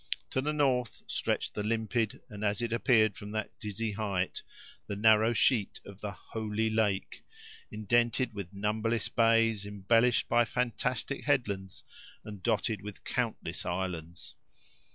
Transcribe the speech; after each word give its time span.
To 0.31 0.41
the 0.41 0.51
north 0.51 1.03
stretched 1.05 1.53
the 1.53 1.61
limpid, 1.61 2.21
and, 2.27 2.43
as 2.43 2.59
it 2.63 2.73
appeared 2.73 3.15
from 3.15 3.29
that 3.33 3.51
dizzy 3.59 3.91
height, 3.91 4.41
the 4.87 4.95
narrow 4.95 5.31
sheet 5.31 5.79
of 5.85 6.01
the 6.01 6.09
"holy 6.09 6.71
lake," 6.71 7.23
indented 7.69 8.33
with 8.33 8.51
numberless 8.51 9.09
bays, 9.09 9.63
embellished 9.63 10.27
by 10.27 10.43
fantastic 10.43 11.25
headlands, 11.25 11.83
and 12.23 12.41
dotted 12.41 12.81
with 12.81 13.03
countless 13.03 13.63
islands. 13.63 14.33